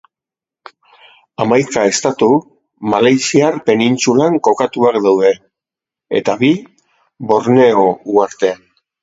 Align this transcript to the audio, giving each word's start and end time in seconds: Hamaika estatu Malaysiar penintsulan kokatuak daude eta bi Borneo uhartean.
Hamaika 1.43 1.83
estatu 1.89 2.29
Malaysiar 2.93 3.59
penintsulan 3.67 4.39
kokatuak 4.49 4.99
daude 5.05 5.31
eta 6.23 6.37
bi 6.41 6.51
Borneo 7.35 7.87
uhartean. 8.17 8.67